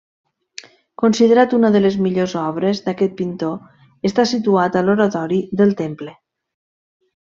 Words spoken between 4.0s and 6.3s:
està situat a l'oratori del temple.